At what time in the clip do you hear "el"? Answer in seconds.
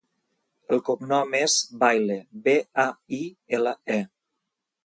0.77-0.79